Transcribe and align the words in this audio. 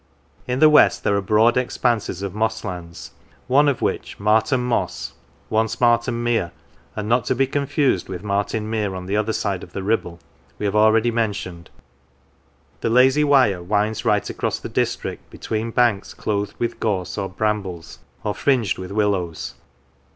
In 0.47 0.57
the 0.57 0.67
west 0.67 1.03
there 1.03 1.15
are 1.15 1.21
broad 1.21 1.57
expanses 1.57 2.23
of 2.23 2.33
mosslands, 2.33 3.11
one 3.47 3.67
of 3.69 3.83
which, 3.83 4.19
Marton 4.19 4.61
Moss, 4.61 5.13
once 5.47 5.79
Marton 5.79 6.23
Mere 6.23 6.51
(and 6.95 7.07
not 7.07 7.25
to 7.25 7.35
be 7.35 7.45
confused 7.45 8.09
with 8.09 8.23
Martin 8.23 8.67
Mere 8.67 8.95
on 8.95 9.05
the 9.05 9.15
other 9.15 9.31
side 9.31 9.61
of 9.61 9.73
the 9.73 9.81
Kibble), 9.85 10.19
we 10.57 10.65
have 10.65 10.75
already 10.75 11.11
mentioned. 11.11 11.69
The 12.79 12.89
lazy 12.89 13.23
Wyre 13.23 13.61
winds 13.61 14.03
right 14.03 14.27
across 14.27 14.57
the 14.57 14.69
district 14.69 15.29
between 15.29 15.69
banks 15.69 16.15
clothed 16.15 16.55
with 16.57 16.79
gorse 16.79 17.15
or 17.15 17.29
brambles 17.29 17.99
or 18.23 18.33
fringed 18.33 18.79
with 18.79 18.89
willows. 18.91 19.53